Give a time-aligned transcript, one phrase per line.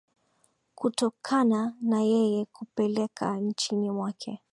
[0.75, 4.41] kutokana na yeye kupeleka nchini mwake